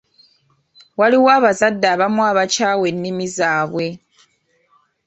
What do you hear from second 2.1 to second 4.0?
abakyawa ennimi zaabwe.